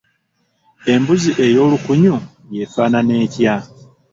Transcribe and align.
Embuzi 0.93 1.31
ey’olukunyu 1.45 2.15
y'efaanana 2.53 3.13
etya? 3.25 3.55